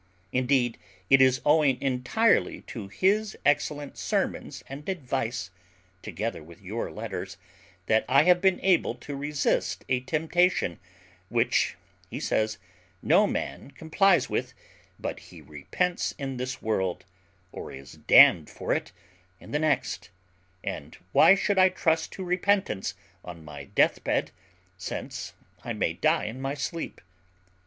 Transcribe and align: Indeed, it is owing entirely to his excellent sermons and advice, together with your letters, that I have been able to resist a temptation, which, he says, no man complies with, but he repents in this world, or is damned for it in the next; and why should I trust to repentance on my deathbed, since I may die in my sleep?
Indeed, 0.33 0.79
it 1.11 1.21
is 1.21 1.41
owing 1.45 1.79
entirely 1.79 2.61
to 2.61 2.87
his 2.87 3.37
excellent 3.45 3.97
sermons 3.99 4.63
and 4.67 4.89
advice, 4.89 5.51
together 6.01 6.41
with 6.41 6.59
your 6.59 6.89
letters, 6.89 7.37
that 7.85 8.03
I 8.09 8.23
have 8.23 8.41
been 8.41 8.59
able 8.61 8.95
to 8.95 9.15
resist 9.15 9.85
a 9.89 9.99
temptation, 9.99 10.79
which, 11.29 11.75
he 12.09 12.19
says, 12.19 12.57
no 13.03 13.27
man 13.27 13.69
complies 13.69 14.27
with, 14.27 14.55
but 14.97 15.19
he 15.19 15.39
repents 15.39 16.15
in 16.17 16.37
this 16.37 16.63
world, 16.63 17.05
or 17.51 17.71
is 17.71 17.93
damned 18.07 18.49
for 18.49 18.73
it 18.73 18.91
in 19.39 19.51
the 19.51 19.59
next; 19.59 20.09
and 20.63 20.97
why 21.11 21.35
should 21.35 21.59
I 21.59 21.69
trust 21.69 22.11
to 22.13 22.23
repentance 22.23 22.95
on 23.23 23.45
my 23.45 23.65
deathbed, 23.65 24.31
since 24.79 25.33
I 25.63 25.73
may 25.73 25.93
die 25.93 26.23
in 26.25 26.41
my 26.41 26.55
sleep? 26.55 27.01